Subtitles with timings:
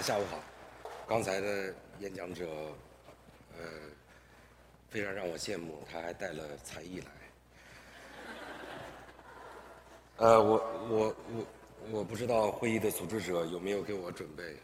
[0.00, 0.38] 下午好。
[1.06, 2.46] 刚才的演讲者，
[3.58, 3.64] 呃，
[4.88, 7.06] 非常让我羡慕，他还带了才艺来。
[10.16, 10.56] 呃，我
[10.88, 11.46] 我我
[11.90, 14.56] 我不知道会议的组织者有没有给我准备，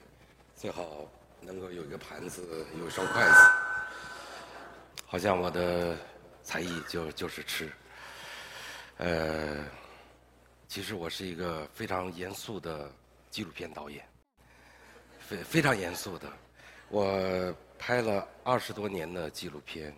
[0.54, 1.08] 最好
[1.40, 3.34] 能够有一个盘子，有一双筷子。
[5.06, 5.96] 好像我的
[6.42, 7.70] 才艺就就是吃。
[8.98, 9.64] 呃，
[10.68, 12.90] 其实我是一个非常严肃的
[13.30, 14.06] 纪录片导演。
[15.26, 16.32] 非非常严肃的，
[16.88, 19.92] 我拍了二十多年的纪录片，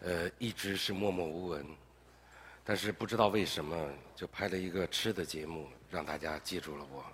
[0.00, 1.66] 呃，一直是默默无闻，
[2.64, 3.76] 但是不知道为什么
[4.16, 7.04] 就拍了一个吃的节目，让大家记住了我。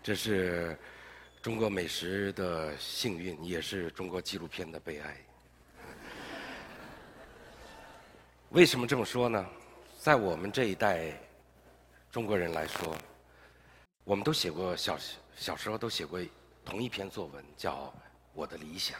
[0.00, 0.78] 这是
[1.42, 5.16] 中国美食的幸运，也是中国纪录片的悲哀。
[8.50, 9.44] 为什么这么说呢？
[9.98, 11.18] 在我们这一代
[12.12, 12.96] 中国人来说，
[14.04, 14.96] 我们都写过小
[15.34, 16.20] 小时候都写过。
[16.64, 17.86] 同一篇作文叫
[18.32, 18.98] 《我的理想》。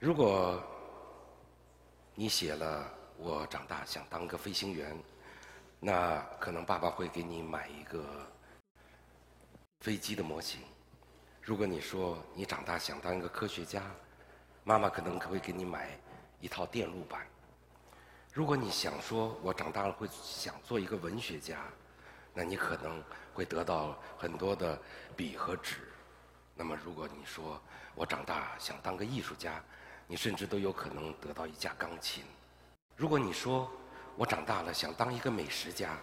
[0.00, 0.62] 如果
[2.14, 4.98] 你写了“我长大想当个飞行员”，
[5.78, 8.04] 那可能爸爸会给你买一个
[9.80, 10.60] 飞机的模型；
[11.40, 13.82] 如果你说你长大想当一个科学家，
[14.64, 15.98] 妈妈可能可会给你买
[16.40, 17.20] 一套电路板；
[18.32, 21.64] 如果你想说我长大了会想做一个文学家，
[22.34, 24.78] 那你可能会得到很多的
[25.16, 25.76] 笔和纸。
[26.56, 27.60] 那么，如果你说
[27.94, 29.60] 我长大想当个艺术家，
[30.06, 32.24] 你甚至都有可能得到一架钢琴。
[32.96, 33.68] 如果你说
[34.16, 35.96] 我长大了想当一个美食家，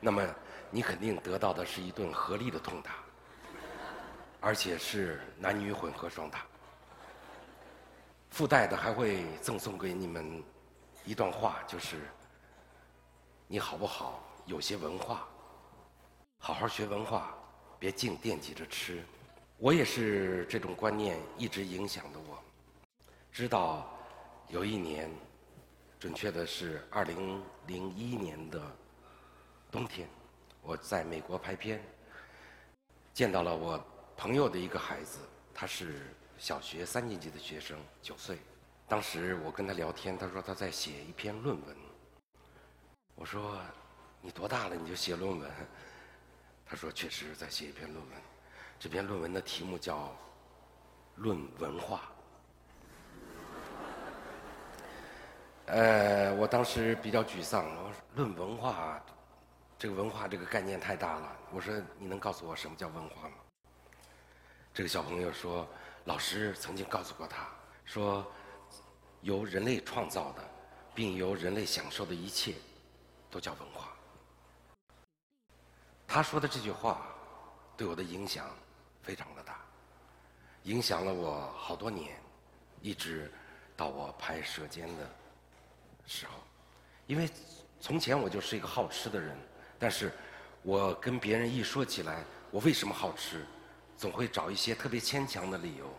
[0.00, 0.26] 那么
[0.70, 2.92] 你肯定得到的是一顿合力的痛打，
[4.40, 6.46] 而且是男女混合双打。
[8.30, 10.42] 附带的还会赠送给你们
[11.04, 11.96] 一段话，就是
[13.46, 14.22] 你好不好？
[14.46, 15.28] 有些文化，
[16.38, 17.34] 好好学文化。
[17.78, 19.04] 别净惦记着吃，
[19.58, 22.42] 我也是这种观念一直影响的我。
[23.30, 23.88] 直到
[24.48, 25.08] 有一年，
[26.00, 28.60] 准确的是二零零一年的
[29.70, 30.08] 冬天，
[30.60, 31.80] 我在美国拍片，
[33.14, 33.80] 见到了我
[34.16, 35.18] 朋友的一个孩子，
[35.54, 38.38] 他是小学三年级的学生，九岁。
[38.88, 41.76] 当时我跟他聊天，他说他在写一篇论文。
[43.14, 43.60] 我说
[44.22, 44.74] ：“你多大了？
[44.74, 45.50] 你就写论文？”
[46.68, 48.20] 他说：“确实在写一篇论文，
[48.78, 50.04] 这篇论文的题目叫
[51.16, 51.96] 《论文化》。”
[55.72, 59.02] 呃，我当时比较沮丧，我说：“论文化，
[59.78, 63.36] 这个文化这个概念太大了。”我说：“你能告诉我什么叫文化吗？”
[64.74, 65.66] 这个小朋友说
[66.04, 67.48] ：“老师曾经告诉过他，
[67.86, 68.30] 说
[69.22, 70.44] 由人类创造的，
[70.94, 72.54] 并由人类享受的一切，
[73.30, 73.92] 都叫文化。”
[76.10, 77.06] 他说的这句话
[77.76, 78.48] 对我的影响
[79.02, 79.60] 非常的大，
[80.62, 82.18] 影响了我好多年，
[82.80, 83.30] 一直
[83.76, 85.06] 到我拍《舌尖》的
[86.06, 86.32] 时候。
[87.06, 87.28] 因为
[87.78, 89.36] 从前我就是一个好吃的人，
[89.78, 90.10] 但是
[90.62, 93.44] 我跟别人一说起来我为什么好吃，
[93.98, 95.94] 总会找一些特别牵强的理由。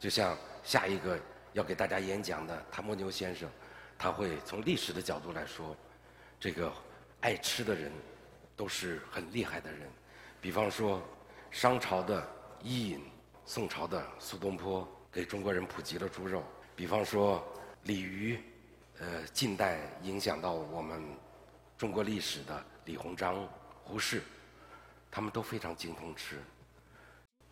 [0.00, 1.18] 就像下一个
[1.52, 3.48] 要给大家演讲的谭摩牛先生，
[3.96, 5.76] 他会从历史的角度来说，
[6.40, 6.72] 这个
[7.20, 7.92] 爱吃的人。
[8.56, 9.90] 都是很厉害的人，
[10.40, 11.02] 比方说，
[11.50, 12.24] 商朝的
[12.62, 13.04] 伊尹，
[13.44, 16.40] 宋朝的苏东坡给中国人普及了猪肉；
[16.76, 17.44] 比方说，
[17.82, 18.38] 李渔，
[19.00, 21.02] 呃，近代影响到我们
[21.76, 23.48] 中国历史的李鸿章、
[23.82, 24.22] 胡适，
[25.10, 26.38] 他们都非常精通吃。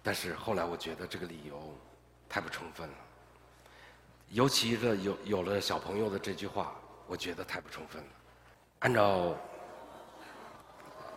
[0.04, 1.76] 但是后来我觉得这个理由
[2.28, 2.94] 太不充分了，
[4.28, 6.74] 尤其是有有了小朋友的这句话，
[7.08, 8.08] 我觉得太不充分了。
[8.78, 9.36] 按照。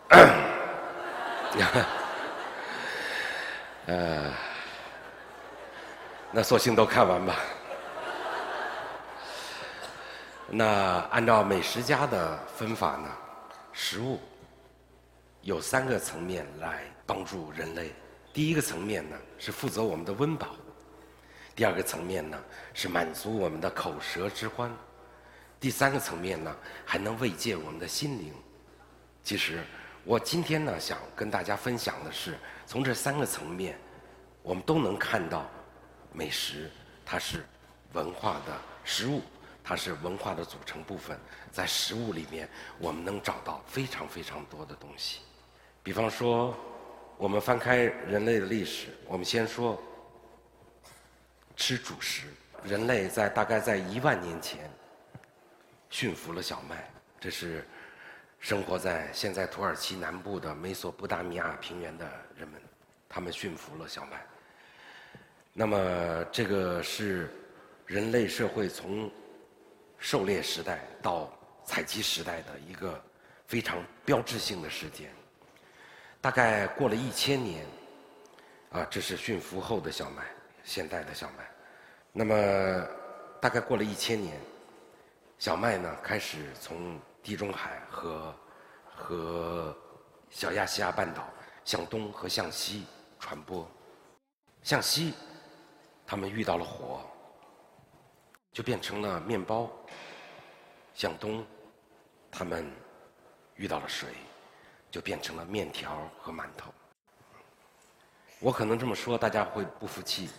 [3.86, 4.32] 呃，
[6.30, 7.36] 那索性都看完吧。
[10.48, 10.64] 那
[11.10, 13.08] 按照美食家的分法呢，
[13.72, 14.20] 食物
[15.42, 17.92] 有三个层面来帮助人类。
[18.32, 20.48] 第一个层面呢是负责我们的温饱，
[21.54, 22.38] 第二个层面呢
[22.74, 24.70] 是满足我们的口舌之欢，
[25.58, 26.54] 第三个层面呢
[26.84, 28.32] 还能慰藉我们的心灵。
[29.24, 29.58] 其实。
[30.06, 33.76] 我今天呢，想跟大家分享的是，从这三个层面，
[34.40, 35.44] 我们都能看到，
[36.12, 36.70] 美食
[37.04, 37.44] 它是
[37.92, 39.20] 文化的食物，
[39.64, 41.18] 它是文化的组成部分。
[41.50, 42.48] 在食物里面，
[42.78, 45.22] 我们能找到非常非常多的东西。
[45.82, 46.56] 比方说，
[47.16, 49.76] 我们翻开人类的历史，我们先说
[51.56, 52.28] 吃主食。
[52.62, 54.70] 人类在大概在一万年前
[55.90, 56.88] 驯服了小麦，
[57.18, 57.66] 这是。
[58.46, 62.62] 生活在现在土耳其南部的美索不达米亚平原的人们，
[63.08, 64.24] 他们驯服了小麦。
[65.52, 67.28] 那么这个是
[67.86, 69.10] 人类社会从
[69.98, 71.28] 狩猎时代到
[71.64, 73.02] 采集时代的一个
[73.48, 75.10] 非常标志性的事件。
[76.20, 77.66] 大概过了一千年，
[78.70, 80.22] 啊，这是驯服后的小麦，
[80.62, 81.50] 现代的小麦。
[82.12, 82.86] 那么
[83.40, 84.40] 大概过了一千年，
[85.36, 86.96] 小麦呢开始从
[87.26, 88.32] 地中海和
[88.94, 89.76] 和
[90.30, 91.28] 小亚细亚半岛
[91.64, 92.86] 向东和向西
[93.18, 93.68] 传播，
[94.62, 95.12] 向西。
[96.06, 97.00] 他们遇到了火，
[98.52, 99.68] 就变成了面包；
[100.94, 101.44] 向东，
[102.30, 102.70] 他们
[103.56, 104.10] 遇到了水，
[104.88, 106.72] 就变成了面条和馒头。
[108.38, 110.30] 我可能这么说，大家会不服气，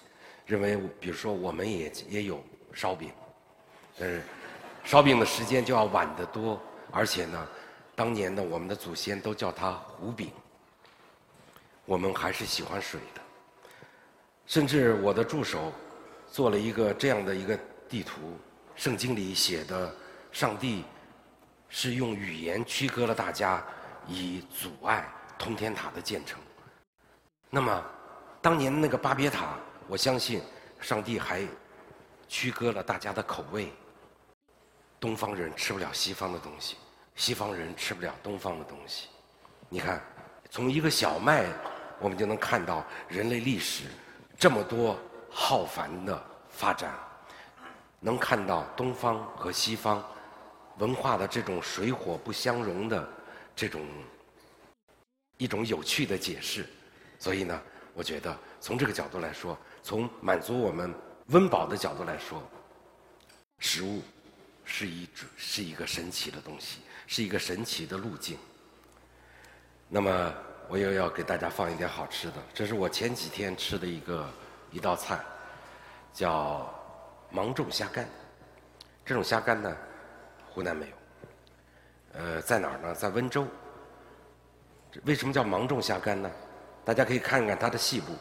[0.45, 2.41] 认为比如说我们也也有
[2.71, 3.11] 烧饼，
[3.99, 4.23] 但是
[4.85, 6.57] 烧饼的时间就要晚得多，
[6.91, 7.47] 而且呢，
[7.95, 10.31] 当年呢我们的祖先都叫它糊饼，
[11.85, 13.21] 我们还是喜欢水的。
[14.45, 15.73] 甚至我的助手
[16.31, 18.37] 做了一个这样的一个地图，
[18.75, 19.93] 圣经里写的
[20.31, 20.85] 上帝
[21.67, 23.61] 是用语言区隔了大家，
[24.07, 25.05] 以阻碍
[25.37, 26.39] 通天塔的建成。
[27.49, 27.83] 那么，
[28.41, 29.57] 当年那个巴别塔，
[29.87, 30.41] 我相信
[30.79, 31.45] 上帝还
[32.29, 33.73] 区隔了大家的口味。
[34.99, 36.75] 东方人吃不了西方的东西，
[37.15, 39.07] 西方人吃不了东方的东西。
[39.69, 40.01] 你看，
[40.49, 41.45] 从一个小麦，
[41.99, 43.83] 我们就能看到人类历史。
[44.39, 44.95] 这么多
[45.31, 46.93] 浩繁的发展，
[47.99, 50.03] 能看到东方和西方
[50.77, 53.09] 文化的这种水火不相容的
[53.55, 53.81] 这种
[55.37, 56.67] 一种有趣的解释，
[57.17, 57.61] 所以呢，
[57.93, 60.93] 我觉得从这个角度来说，从满足我们
[61.27, 62.41] 温饱的角度来说，
[63.57, 64.01] 食物
[64.67, 68.37] 是一是一个神奇的东西，是一个神奇的路径。
[69.89, 70.33] 那么。
[70.69, 74.29] 我又要给大家放一点好吃的，这是我前几天吃的一个
[74.69, 75.17] 一道菜，
[76.11, 76.69] 叫
[77.31, 78.05] 芒种虾干。
[79.05, 79.73] 这种虾干呢，
[80.49, 80.95] 湖南没有，
[82.19, 82.93] 呃，在哪儿呢？
[82.93, 83.47] 在温州。
[85.05, 86.29] 为什么叫芒种虾干呢？
[86.83, 88.11] 大家可以看看它的细部，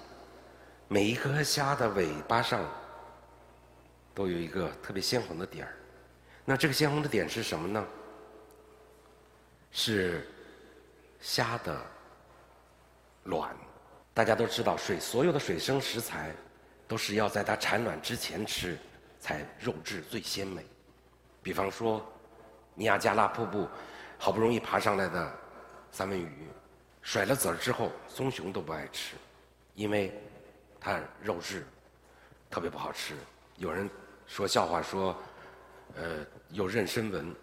[0.86, 2.64] 每一颗虾的尾巴上
[4.14, 5.74] 都有一个特别鲜红的点儿。
[6.46, 7.86] 那这个鲜红的点是什么呢？
[9.70, 10.26] 是
[11.20, 11.78] 虾的。
[13.24, 13.56] 卵，
[14.14, 16.32] 大家都知道，水所有的水生食材
[16.86, 18.78] 都是要在它产卵之前吃，
[19.18, 20.64] 才肉质最鲜美。
[21.42, 22.00] 比方说，
[22.72, 23.68] 尼亚加拉瀑布
[24.16, 25.34] 好不容易爬上来的
[25.90, 26.46] 三文鱼，
[27.02, 29.16] 甩了籽儿之后，棕熊都不爱吃，
[29.74, 30.16] 因为
[30.78, 31.66] 它肉质
[32.48, 33.16] 特别不好吃。
[33.56, 33.90] 有人
[34.28, 35.20] 说笑话说，
[35.94, 37.34] 呃，有妊娠纹，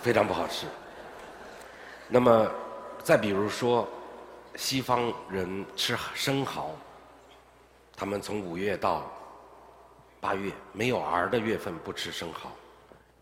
[0.00, 0.66] 非常不好吃。
[2.08, 2.50] 那么。
[3.02, 3.88] 再比如说，
[4.56, 6.76] 西方人吃生蚝，
[7.96, 9.10] 他们从五月到
[10.20, 12.52] 八月没有儿的月份不吃生蚝，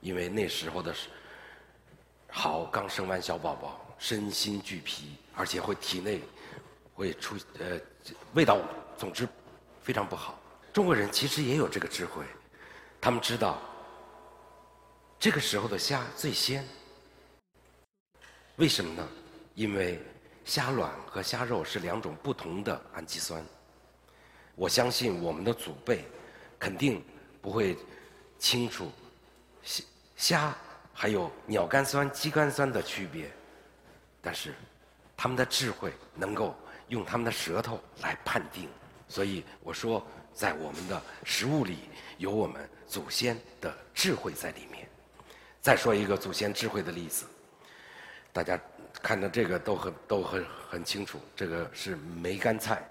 [0.01, 0.93] 因为那时候的
[2.29, 6.21] 蚝刚生完小宝宝，身心俱疲，而且会体内
[6.93, 7.81] 会出呃
[8.35, 8.59] 味道，
[8.97, 9.29] 总之
[9.81, 10.37] 非常不好。
[10.73, 12.25] 中国人其实也有这个智慧，
[13.01, 13.59] 他们知道
[15.19, 16.67] 这个时候的虾最鲜，
[18.57, 19.09] 为什么呢？
[19.55, 20.01] 因为
[20.45, 23.45] 虾卵和虾肉是两种不同的氨基酸，
[24.55, 26.05] 我相信我们的祖辈
[26.59, 27.05] 肯定
[27.43, 27.77] 不会
[28.39, 28.91] 清楚
[29.63, 29.85] 虾
[30.17, 30.57] 虾
[30.93, 33.31] 还有鸟苷酸、肌苷酸的区别，
[34.21, 34.55] 但是
[35.17, 36.55] 他们的智慧能够
[36.89, 38.69] 用他们的舌头来判定，
[39.09, 40.05] 所以我说
[40.39, 41.81] 在我们的食物里
[42.17, 44.89] 有我们祖先的智慧在里面。
[45.61, 47.27] 再说一个祖先智慧的例子，
[48.33, 48.57] 大家。
[49.01, 52.83] 看到这个都很都很很清楚，这个是梅干菜。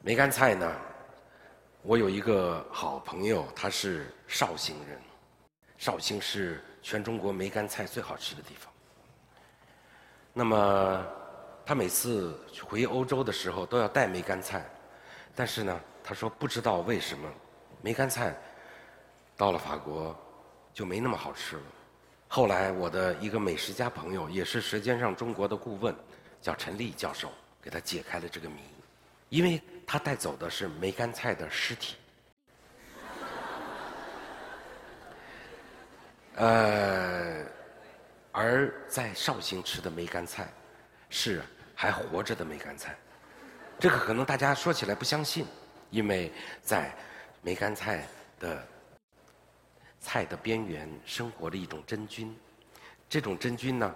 [0.00, 0.72] 梅干菜呢，
[1.82, 4.96] 我有一个好朋友，他是绍兴人。
[5.76, 8.72] 绍兴是全中国梅干菜最好吃的地方。
[10.32, 11.04] 那么
[11.64, 14.64] 他每次回欧洲的时候都要带梅干菜，
[15.34, 17.28] 但是呢，他说不知道为什么
[17.82, 18.32] 梅干菜
[19.36, 20.16] 到了法国
[20.72, 21.62] 就没那么好吃了。
[22.28, 25.92] 后来，我的一个美食家朋友，也是《舌尖上中国》的顾问，
[26.40, 28.60] 叫陈立教授，给他解开了这个谜，
[29.30, 31.96] 因为他带走的是梅干菜的尸体。
[36.36, 37.44] 呃，
[38.30, 40.52] 而在绍兴吃的梅干菜，
[41.10, 41.42] 是
[41.74, 42.96] 还活着的梅干菜，
[43.80, 45.46] 这个可能大家说起来不相信，
[45.90, 46.94] 因为在
[47.42, 48.06] 梅干菜
[48.38, 48.66] 的。
[49.98, 52.32] 菜的边缘生活着一种真菌，
[53.08, 53.94] 这种真菌呢，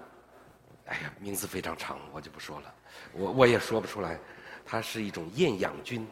[0.87, 2.75] 哎呀，名字非常长，我就不说了，
[3.13, 4.19] 我我也说不出来。
[4.67, 6.05] 它是一种厌氧菌，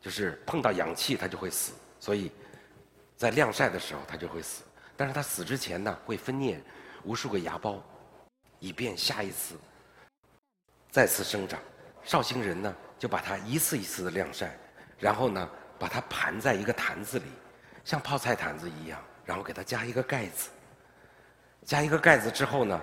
[0.00, 2.32] 就是碰到氧气它就会死，所以
[3.14, 4.62] 在晾晒的时候它就会死。
[4.96, 6.58] 但是它死之前呢，会分裂
[7.04, 7.82] 无数个芽孢，
[8.60, 9.56] 以便下一次
[10.90, 11.60] 再次生长。
[12.02, 14.56] 绍兴人呢，就把它一次一次的晾晒，
[15.02, 17.24] 然后呢，把它盘在一个坛子里，
[17.84, 20.48] 像泡菜坛子一样，然后给它加一个盖子。
[21.64, 22.80] 加一个盖子之后呢，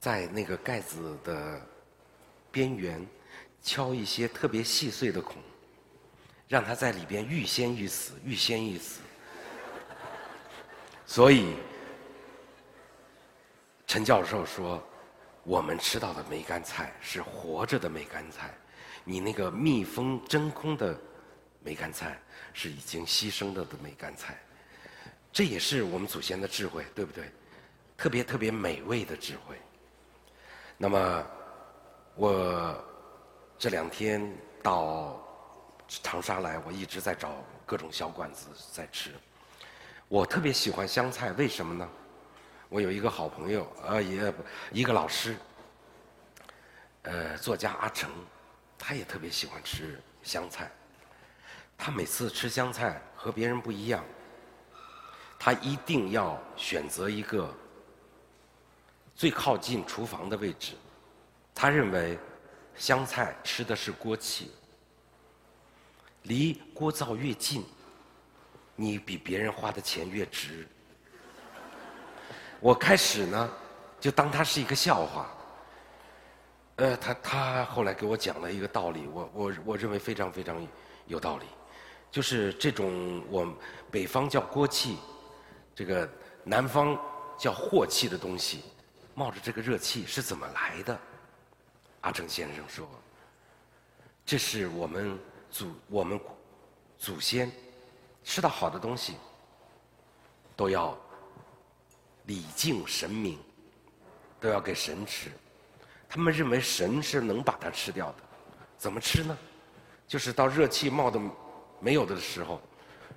[0.00, 1.60] 在那个盖子的
[2.50, 3.06] 边缘
[3.62, 5.36] 敲一些特别细碎的孔，
[6.48, 9.02] 让它在里边欲仙欲死，欲仙欲死。
[11.04, 11.54] 所以，
[13.86, 14.82] 陈教授说，
[15.42, 18.54] 我们吃到的梅干菜是活着的梅干菜，
[19.04, 20.98] 你那个密封真空的
[21.62, 22.18] 梅干菜
[22.52, 24.36] 是已经牺牲了的梅干菜。
[25.32, 27.30] 这也是我们祖先的智慧，对不对？
[27.96, 29.56] 特别特别美味的智慧。
[30.76, 31.26] 那么，
[32.16, 32.84] 我
[33.58, 34.32] 这两天
[34.62, 35.20] 到
[35.88, 39.12] 长沙来，我一直在找各种小馆子在吃。
[40.08, 41.88] 我特别喜欢湘菜，为什么呢？
[42.68, 44.32] 我有一个好朋友，呃，也
[44.72, 45.36] 一个老师，
[47.02, 48.10] 呃，作家阿成，
[48.86, 50.70] 他也特别喜欢吃湘菜。
[51.78, 54.04] 他每次吃湘菜和别人不一样。
[55.38, 57.52] 他一定要选择一个
[59.16, 60.74] 最靠近厨房的位置。
[61.54, 62.18] 他认为
[62.76, 64.50] 香菜吃的是锅气，
[66.24, 67.64] 离锅灶越近，
[68.76, 70.68] 你比别人花的钱越值。
[72.60, 73.50] 我开始呢，
[73.98, 75.33] 就当他是一个笑话。
[76.76, 80.66] 呃，他他后来给我讲了一个道理，我我我认为非常非常
[81.06, 81.46] 有道理，
[82.10, 83.46] 就是这种我
[83.90, 84.98] 北方叫锅气。
[85.74, 86.08] 这个
[86.44, 86.96] 南方
[87.36, 88.62] 叫镬气的东西，
[89.14, 90.98] 冒着这个热气是怎么来的？
[92.00, 92.88] 阿正先生说
[94.26, 95.18] ：“这是我们
[95.50, 96.20] 祖我们
[96.98, 97.50] 祖先
[98.22, 99.14] 吃到好的东西，
[100.54, 100.96] 都要
[102.26, 103.38] 礼敬神明，
[104.38, 105.30] 都要给神吃。
[106.14, 108.14] 他们认为神是能把它吃掉的，
[108.78, 109.36] 怎么吃呢？
[110.06, 111.20] 就是到热气冒的
[111.80, 112.62] 没有的时候，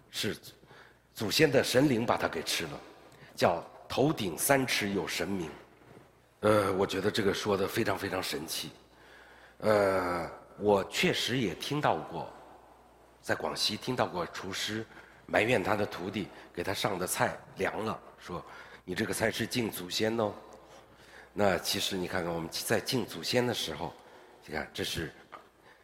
[0.09, 0.35] 是。”
[1.13, 2.79] 祖先的神灵把它给吃了，
[3.35, 5.49] 叫头顶三尺有神明。
[6.41, 8.71] 呃，我觉得这个说的非常非常神奇。
[9.59, 12.31] 呃，我确实也听到过，
[13.19, 14.85] 在广西听到过厨师
[15.25, 18.43] 埋怨他的徒弟给他上的菜凉了，说
[18.85, 20.31] 你这个菜是敬祖先哦。
[21.39, 23.93] 那其实你看看我们在敬祖先的时候，
[24.43, 25.13] 你看这是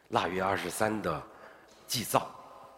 [0.09, 1.21] 腊月二十三的
[1.85, 2.27] 祭灶，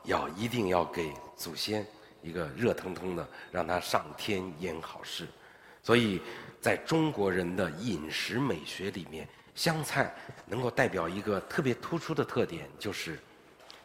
[0.04, 1.88] 要一定要给祖先。
[2.22, 5.26] 一个热腾腾的，让他上天言好事。
[5.82, 6.22] 所以，
[6.60, 10.14] 在中国人的饮食美学里面，香菜
[10.46, 13.18] 能够代表一个特别突出的特点，就是，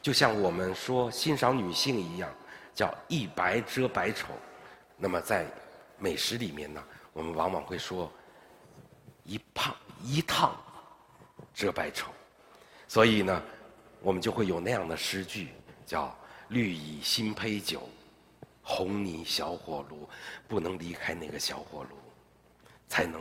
[0.02, 2.28] 就像我们说欣赏女性一样，
[2.74, 4.32] 叫一白遮百丑。
[4.96, 5.46] 那么在
[5.96, 6.82] 美食里面呢，
[7.12, 8.10] 我们往往会说
[9.24, 10.56] 一胖一烫
[11.54, 12.10] 遮百丑。
[12.88, 13.42] 所以呢，
[14.00, 15.48] 我们就会有那样的诗句，
[15.86, 16.16] 叫
[16.48, 17.88] 绿蚁新醅酒。
[18.62, 20.08] 红泥小火炉，
[20.46, 21.96] 不能离开那个小火炉，
[22.86, 23.20] 才能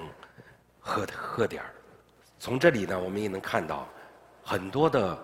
[0.79, 1.73] 喝喝点儿。
[2.37, 3.87] 从这里呢，我们也能看到
[4.43, 5.17] 很多的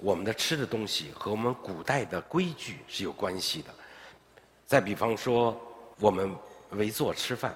[0.00, 3.72] 我们的吃的东西和我们古代的规矩是有关系的。
[4.66, 5.60] 再比方说，
[6.00, 6.34] 我们
[6.70, 7.54] 围坐吃饭，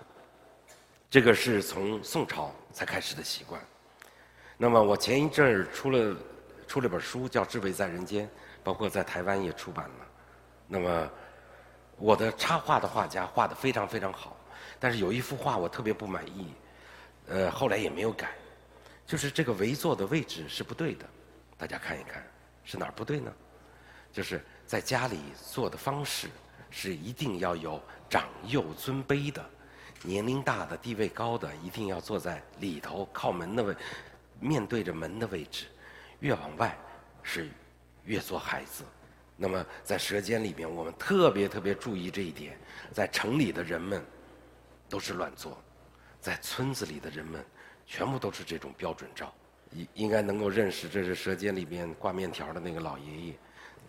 [1.17, 3.59] 这个是从宋朝才开始的习惯。
[4.59, 6.17] 那么我前一阵儿出了
[6.69, 8.27] 出了本书，叫《智慧在人间》，
[8.63, 10.07] 包括在台湾也出版了。
[10.69, 11.11] 那么。
[11.97, 14.37] 我的插画的画家画的非常非常好，
[14.79, 16.53] 但是有一幅画我特别不满意，
[17.29, 18.35] 呃，后来也没有改，
[19.07, 21.07] 就是这个围坐的位置是不对的，
[21.57, 22.23] 大家看一看
[22.63, 23.33] 是哪儿不对呢？
[24.13, 25.19] 就是在家里
[25.51, 26.29] 坐的方式
[26.69, 27.81] 是一定要有
[28.11, 29.43] 长幼尊卑的，
[30.03, 33.75] 年龄大的、地位高的一定要坐在里头靠门的位，
[34.39, 35.67] 面对着门的位置，
[36.21, 36.77] 越往外
[37.23, 37.49] 是
[38.05, 38.85] 越做孩子。
[39.37, 42.59] 那么在《舌尖》里面，我们特别特别注意这一点。
[42.93, 44.03] 在城里的人们
[44.89, 45.61] 都是乱坐，
[46.21, 47.45] 在村子里的人们
[47.87, 49.33] 全部都是这种标准照。
[49.73, 53.35] 应应该能够认识，这是《舌尖》里面挂面条的那个老爷爷，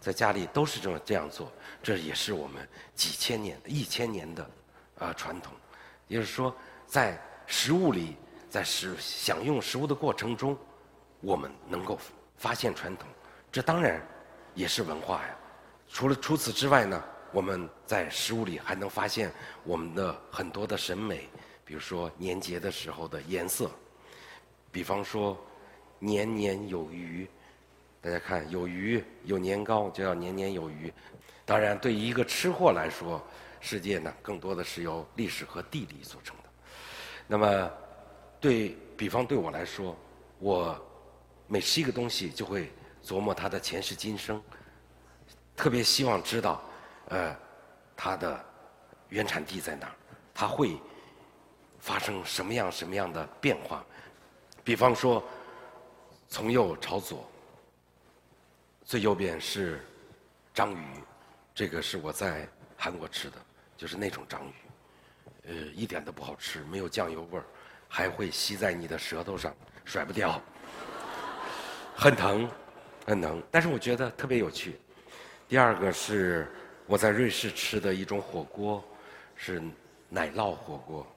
[0.01, 1.51] 在家里都是这么这样做。
[1.81, 4.49] 这也是我们几千年、一千年的
[4.97, 5.53] 啊传统。
[6.07, 8.15] 也就是说，在食物里，
[8.49, 10.57] 在食享用食物的过程中，
[11.21, 11.99] 我们能够
[12.37, 13.07] 发现传统。
[13.51, 14.01] 这当然。
[14.57, 15.37] 也是文化呀。
[15.87, 19.31] 除了除此之外呢，我们在食物里还能发现
[19.63, 21.29] 我们的很多的审美，
[21.63, 23.69] 比如说年节的时候的颜色，
[24.71, 25.37] 比方说
[25.99, 27.27] 年年有余。
[28.01, 30.91] 大家看，有余有年糕，就要年年有余。
[31.45, 33.21] 当然，对于一个吃货来说，
[33.67, 36.43] 世界呢更多的是由历史和地理组成的。
[37.27, 37.71] 那么，
[38.39, 39.93] 对比方对我来说，
[40.39, 40.79] 我
[41.47, 42.71] 每吃一个东西就会
[43.03, 44.41] 琢磨它的前世今生，
[45.53, 46.61] 特别希望知道，
[47.09, 47.35] 呃，
[47.93, 48.45] 它的
[49.09, 49.95] 原产地在哪儿，
[50.33, 50.77] 它会
[51.79, 53.85] 发生什么样什么样的变化。
[54.63, 55.21] 比方说，
[56.29, 57.29] 从右朝左。
[58.85, 59.85] 最右边是
[60.53, 61.03] 章鱼，
[61.53, 62.47] 这个是我在
[62.77, 63.35] 韩国吃的，
[63.77, 67.45] 就是那种章鱼，呃，一点都不好吃，没有酱油味儿，
[67.87, 69.55] 还会吸在你的舌头上，
[69.85, 70.41] 甩不掉，
[71.95, 72.49] 很疼，
[73.05, 73.41] 很疼。
[73.51, 74.79] 但是我觉得特别有趣。
[75.47, 76.51] 第二个是
[76.87, 78.83] 我在瑞士吃的一种火锅，
[79.35, 79.61] 是
[80.09, 81.07] 奶酪火锅，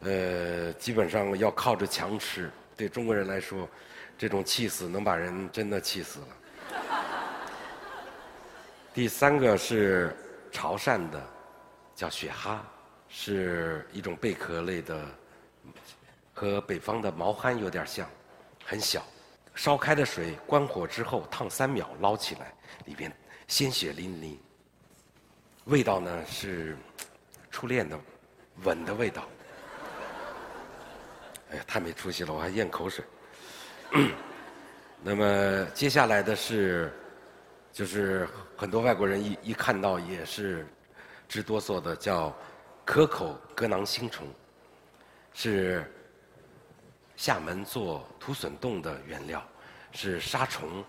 [0.00, 2.50] 呃，基本上要靠着墙吃。
[2.74, 3.68] 对中国人来说，
[4.16, 6.26] 这种气死能把人真的气死了。
[8.94, 10.16] 第三个是
[10.50, 11.22] 潮汕的，
[12.02, 12.60] 叫雪蛤，
[13.08, 15.06] 是一种贝壳类的，
[16.34, 18.10] 和北方的毛蚶有点像，
[18.64, 19.04] 很小。
[19.54, 22.52] 烧开的水，关火之后烫三秒，捞起来，
[22.86, 23.16] 里边
[23.46, 24.36] 鲜血淋淋。
[25.66, 26.76] 味道呢是
[27.52, 27.96] 初恋的
[28.64, 29.22] 吻的味道。
[31.52, 33.04] 哎呀，太没出息了，我还咽口水。
[35.04, 36.92] 那么接下来的是。
[37.72, 40.66] 就是很多外国人一一看到也是
[41.32, 42.30] 直哆嗦的，叫
[42.84, 44.26] 可口格囊星虫，
[45.32, 45.90] 是
[47.16, 49.42] 厦门做土笋冻的原料，
[49.92, 50.84] 是沙虫，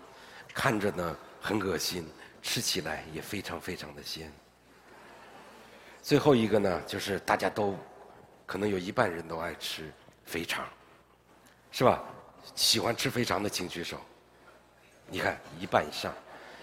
[0.52, 2.06] 看着呢很恶心，
[2.42, 4.30] 吃起来也非常非常的鲜。
[6.02, 7.74] 最后一个呢，就是大家都
[8.44, 9.90] 可能有一半人都爱吃
[10.26, 10.68] 肥肠，
[11.72, 12.04] 是吧？
[12.54, 13.98] 喜欢吃肥肠的请举手，
[15.08, 16.12] 你看一半以上。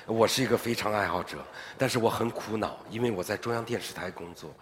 [0.07, 1.37] 我是一个非常爱好者，
[1.77, 4.53] 但是我很苦恼，因为我在中央电视台工作，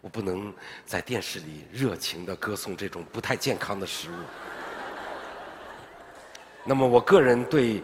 [0.00, 0.54] 我不能
[0.86, 4.14] 在电视里热情地歌颂这种不太健康的食物。
[6.64, 7.82] 那么我个人对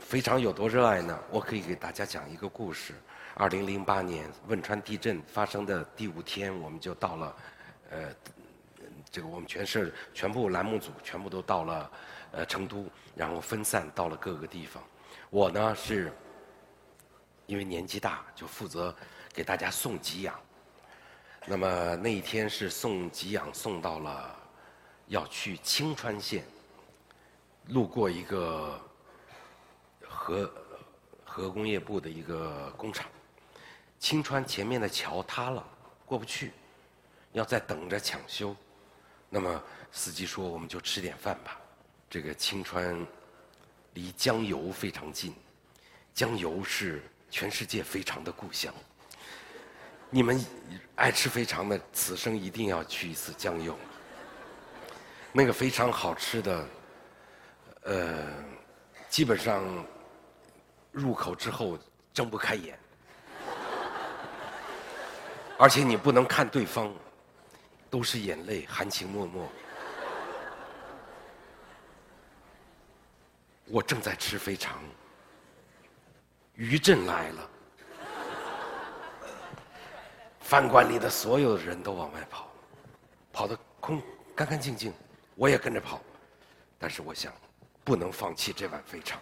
[0.00, 1.18] 肥肠有多热爱呢？
[1.30, 2.94] 我可以给大家讲一个故事。
[3.34, 7.36] 二零零八年汶川地震发生的第五天，我们就到了，
[7.90, 7.98] 呃，
[9.10, 11.90] 这个我们全市全部栏目组全部都到了
[12.32, 14.82] 呃成都，然后分散到了各个地方。
[15.32, 16.12] 我呢是，
[17.46, 18.94] 因为年纪大，就负责
[19.32, 20.38] 给大家送给养。
[21.46, 24.36] 那么那一天是送给养，送到了
[25.06, 26.44] 要去青川县，
[27.68, 28.78] 路过一个
[30.06, 30.52] 核
[31.24, 33.08] 核工业部的一个工厂，
[33.98, 35.66] 青川前面的桥塌了，
[36.04, 36.52] 过不去，
[37.32, 38.54] 要在等着抢修。
[39.30, 41.58] 那么司机说：“我们就吃点饭吧。”
[42.10, 42.94] 这个青川。
[43.94, 45.34] 离江油非常近，
[46.14, 48.72] 江油是全世界肥肠的故乡。
[50.08, 50.44] 你们
[50.94, 53.78] 爱吃肥肠的，此生一定要去一次江油。
[55.32, 56.68] 那个肥肠好吃的，
[57.84, 58.26] 呃，
[59.08, 59.64] 基本上
[60.90, 61.78] 入口之后
[62.12, 62.78] 睁不开眼，
[65.58, 66.94] 而且你不能看对方，
[67.88, 69.48] 都是眼泪，含情脉脉。
[73.66, 74.82] 我正在吃肥肠，
[76.54, 77.50] 余震来了，
[80.40, 82.48] 饭馆里的所有的人都往外跑，
[83.32, 84.02] 跑得空
[84.34, 84.92] 干干净净，
[85.36, 86.00] 我也跟着跑，
[86.78, 87.32] 但是我想，
[87.84, 89.20] 不能放弃这碗肥肠。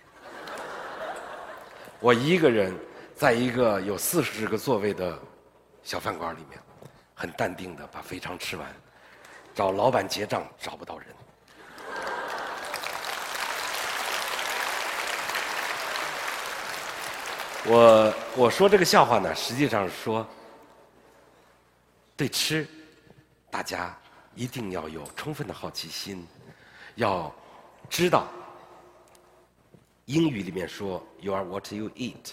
[2.00, 2.74] 我一个人
[3.14, 5.16] 在一个有四十个座位的
[5.82, 6.58] 小饭馆里面，
[7.14, 8.66] 很淡定的把肥肠吃完，
[9.54, 11.08] 找老板结账找不到人。
[17.66, 20.26] 我我说这个笑话呢，实际上是说，
[22.16, 22.66] 对吃，
[23.50, 23.94] 大家
[24.34, 26.26] 一定要有充分的好奇心，
[26.94, 27.30] 要
[27.90, 28.26] 知道，
[30.06, 32.32] 英语里面说 “you are what you eat”，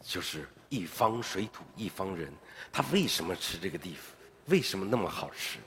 [0.00, 2.32] 就是一方水土一方人。
[2.70, 4.04] 他为什么吃这个地方？
[4.46, 5.58] 为什么那么好吃？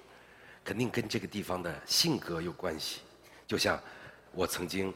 [0.64, 3.02] 肯定跟这个地方的性格有关系。
[3.46, 3.78] 就像
[4.32, 4.94] 我曾经，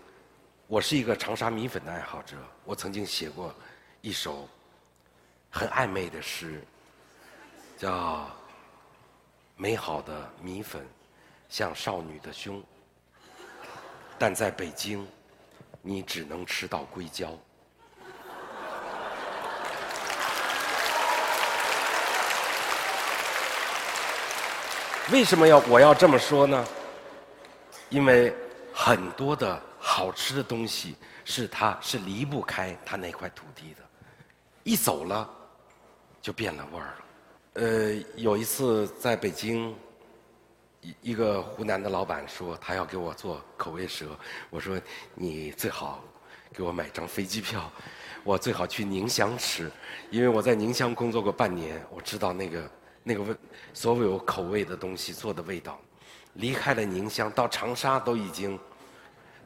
[0.68, 3.54] 我是一个长沙米粉的爱好者，我曾经写过。
[4.02, 4.48] 一首
[5.50, 6.64] 很暧昧的诗，
[7.78, 8.20] 叫
[9.58, 10.88] 《美好的米粉
[11.50, 12.62] 像少女的胸》，
[14.18, 15.06] 但在北京，
[15.82, 17.38] 你只能吃到硅胶。
[25.12, 26.66] 为什么要我要这么说呢？
[27.90, 28.34] 因为
[28.72, 33.89] 很多的好吃的东西是它是离不开它那块土地的，
[34.70, 35.28] 一走了
[36.22, 37.06] 就变了味儿了。
[37.54, 39.76] 呃，有一次在北京，
[40.82, 44.16] 一一个湖南的老板说他要给我做口味蛇，
[44.52, 44.80] 我说
[45.16, 46.04] 你最好
[46.54, 47.72] 给我买张飞机票，
[48.24, 49.72] 我最好去宁乡吃，
[50.12, 52.72] 因为我在宁乡工作过半年，我知道那个
[53.04, 53.36] 那个味
[53.74, 55.80] 所有口味的东西做的味道。
[56.34, 58.58] 离开了宁乡，到长沙都已经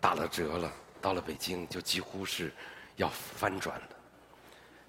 [0.02, 2.52] 打了折了，到了北京就几乎是
[2.98, 3.96] 要翻转的。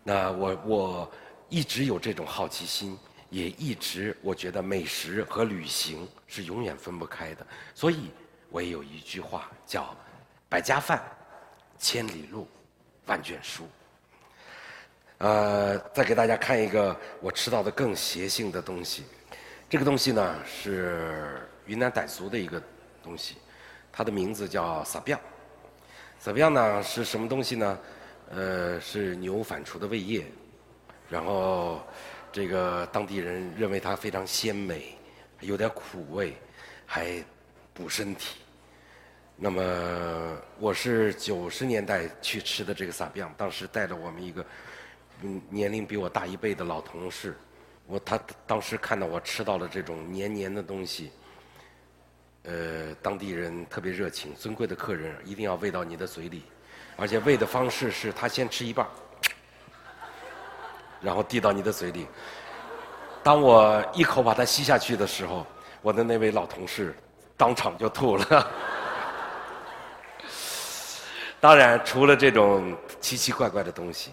[0.04, 1.12] 那我我
[1.48, 2.96] 一直有这种好奇心，
[3.30, 7.44] 也一直我觉得美食和旅行是永远分不开的。
[7.74, 8.10] 所以
[8.50, 9.96] 我也有一句话叫
[10.48, 11.02] “百家饭，
[11.78, 12.46] 千里路，
[13.06, 13.66] 万卷书”。
[15.18, 19.04] 呃，再给大家看一个我吃到的更邪性的东西。
[19.68, 21.40] 这个东西呢是。
[21.66, 22.62] 云南傣族的一个
[23.02, 23.36] 东西，
[23.90, 25.18] 它的名字叫撒彪。
[26.20, 27.78] 撒彪呢是什么东西呢？
[28.30, 30.24] 呃，是牛反刍的胃液，
[31.08, 31.82] 然后
[32.32, 34.96] 这个当地人认为它非常鲜美，
[35.40, 36.36] 有点苦味，
[36.86, 37.22] 还
[37.72, 38.40] 补身体。
[39.36, 44.46] 那么我是九十年代去吃的这个撒彪，当时带着我们一个
[45.22, 47.36] 嗯年龄比我大一倍的老同事，
[47.86, 51.10] 我他当时看到我吃到了这种黏黏的东西。
[52.44, 56.42] 呃，当地人特别热情，尊贵的客人一定要喂到你的嘴里，
[56.96, 58.86] 而且喂的方式是他先吃一半，
[61.00, 62.06] 然后递到你的嘴里。
[63.22, 65.46] 当我一口把它吸下去的时候，
[65.82, 66.94] 我的那位老同事
[67.36, 68.50] 当场就吐了。
[71.40, 74.12] 当然，除了这种奇奇怪怪的东西，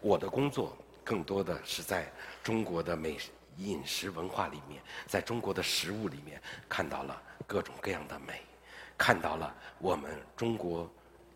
[0.00, 2.10] 我的工作更多的是在
[2.42, 3.16] 中国的美
[3.58, 7.22] 饮食文化里面，在中国的食物里面看到了。
[7.46, 8.40] 各种各样的美，
[8.96, 10.88] 看到了我们中国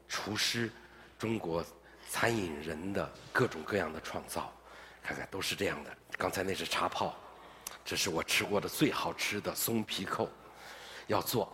[0.08, 0.70] 厨师、
[1.18, 1.64] 中国
[2.08, 4.52] 餐饮人的各种各样的创造，
[5.02, 5.96] 看看都是这样的。
[6.16, 7.14] 刚才那是茶泡，
[7.84, 10.28] 这是我吃过的最好吃的松皮扣，
[11.06, 11.52] 要做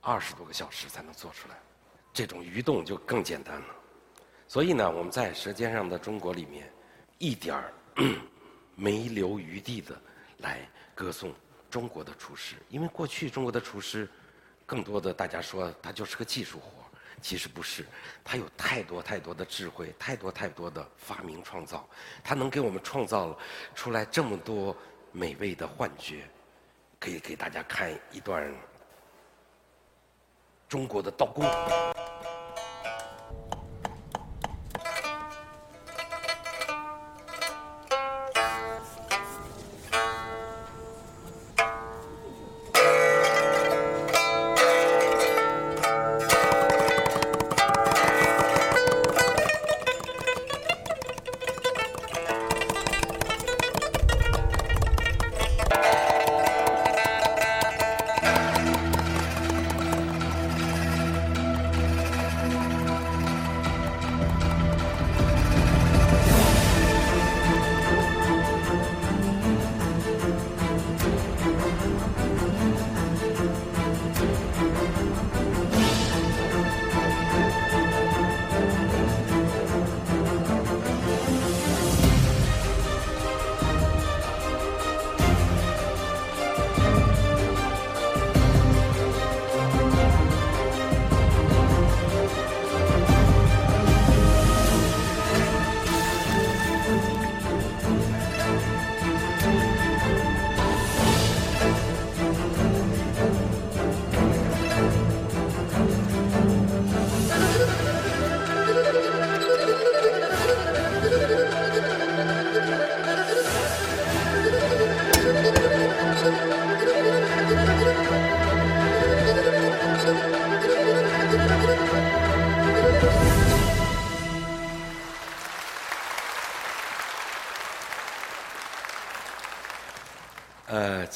[0.00, 1.56] 二十多个小时才能做出来。
[2.12, 3.66] 这种鱼冻就更简单了。
[4.46, 6.72] 所以呢，我们在《舌尖上的中国》里面
[7.18, 7.72] 一点儿
[8.74, 10.00] 没留余地的
[10.38, 11.34] 来歌颂。
[11.70, 14.08] 中国的厨师，因为过去中国的厨师，
[14.64, 16.82] 更多的大家说他就是个技术活
[17.20, 17.84] 其实不是，
[18.24, 21.88] 他有太多太多的智慧，太多太多的发明创造，
[22.22, 23.36] 他能给我们创造
[23.74, 24.76] 出来这么多
[25.12, 26.28] 美味的幻觉，
[26.98, 28.54] 可以给大家看一段
[30.68, 31.44] 中国的刀工。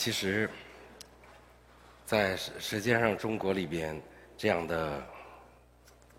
[0.03, 0.51] 其实，
[2.05, 4.03] 在《舌尖上中国》里边，
[4.37, 5.01] 这样的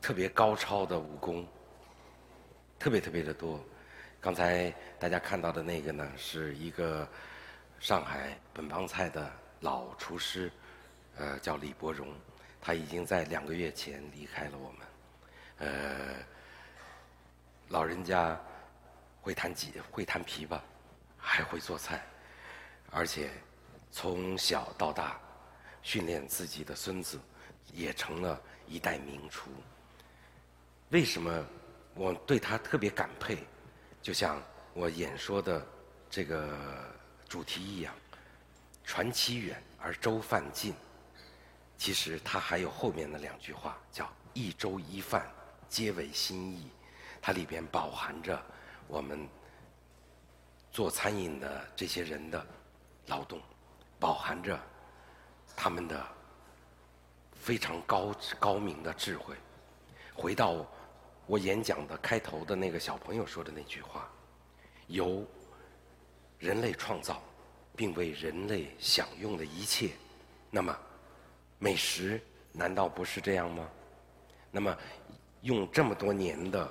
[0.01, 1.45] 特别高超的武功，
[2.79, 3.61] 特别特别的多。
[4.21, 7.05] 刚才大家看到的那个呢，是一个
[7.81, 10.49] 上海本帮菜的老厨师，
[11.17, 12.07] 呃，叫李伯荣，
[12.61, 14.87] 他已经在两个月前离开了我们。
[15.57, 16.15] 呃，
[17.67, 18.39] 老人家
[19.21, 20.57] 会弹吉，会弹琵琶，
[21.17, 22.01] 还会做菜，
[22.89, 23.29] 而且。
[23.95, 25.19] 从小到大，
[25.83, 27.19] 训练自己的孙子，
[27.71, 29.51] 也成了一代名厨。
[30.89, 31.45] 为什么
[31.93, 33.37] 我对他特别感佩？
[34.01, 34.41] 就像
[34.73, 35.63] 我演说的
[36.09, 36.57] 这个
[37.29, 37.93] 主题一样
[38.83, 40.73] ，“传奇远而粥饭近”。
[41.77, 45.31] 其实他还有后面的两句话，叫“一粥一饭，
[45.69, 46.67] 皆为心意”。
[47.21, 48.43] 它里边饱含着
[48.87, 49.29] 我们
[50.71, 52.43] 做餐饮的这些人的
[53.05, 53.39] 劳动，
[54.03, 54.59] 饱含着
[55.55, 56.05] 他们的
[57.31, 59.33] 非常高高明的智慧。
[60.13, 60.65] 回到
[61.25, 64.11] 我演讲的开头的那个小朋友说的那句话
[64.87, 65.25] ：“由
[66.37, 67.23] 人类创造，
[67.77, 69.91] 并为人类享用的一切，
[70.51, 70.77] 那么。”
[71.57, 73.65] 美食难道不是这样吗？
[74.51, 74.77] 那么，
[75.43, 76.69] 用这么多年的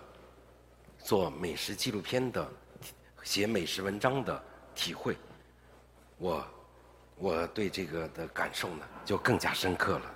[0.99, 2.47] 做美食纪录片的、
[3.23, 5.17] 写美食文章的体会，
[6.19, 6.47] 我
[7.17, 10.15] 我对这个的感受呢就更加深刻了。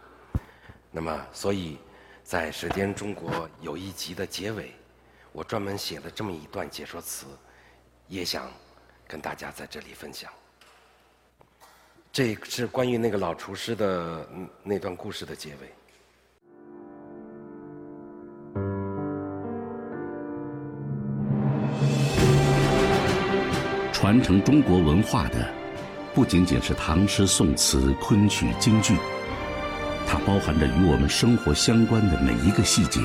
[0.90, 1.78] 那么，所以
[2.24, 3.30] 在《舌尖中国》
[3.60, 4.72] 有一集的结尾，
[5.32, 7.26] 我专门写了这么一段解说词，
[8.08, 8.50] 也想
[9.06, 10.32] 跟大家在这里分享。
[12.10, 14.26] 这是关于那个老厨师的
[14.62, 15.70] 那段故事的结尾。
[23.92, 25.52] 传承中国文化的，
[26.16, 28.96] 不仅仅是唐诗宋词、昆曲京剧，
[30.06, 33.02] 它包含着与我们生活相关的每一个细节。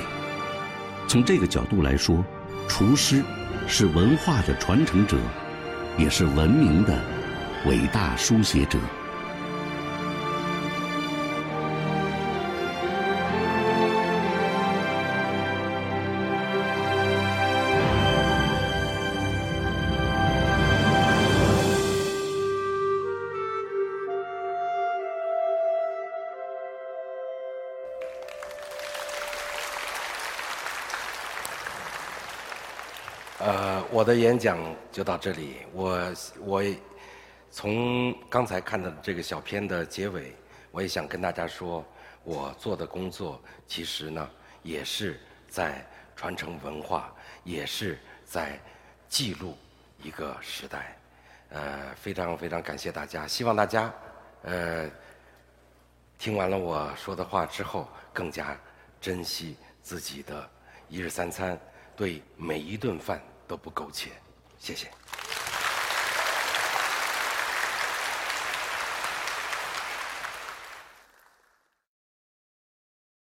[1.10, 2.24] 从这个角度来说，
[2.70, 3.22] 厨师
[3.68, 5.18] 是文化的传承者，
[5.98, 6.98] 也是文明的
[7.66, 8.80] 伟大书写者。
[33.94, 34.58] 我的演讲
[34.90, 35.58] 就到这里。
[35.74, 36.64] 我我
[37.52, 40.34] 从刚才看到的这个小片的结尾，
[40.72, 41.86] 我也想跟大家说，
[42.24, 44.30] 我做的工作其实呢，
[44.64, 48.58] 也是在传承文化，也是在
[49.10, 49.58] 记录
[50.02, 50.98] 一个时代。
[51.50, 53.94] 呃，非常非常感谢大家，希望大家
[54.44, 54.90] 呃
[56.18, 58.58] 听完了我说的话之后，更加
[59.02, 60.50] 珍惜自己的
[60.88, 61.60] 一日三餐，
[61.94, 63.22] 对每一顿饭。
[63.52, 64.14] 都不够钱，
[64.58, 64.90] 谢谢。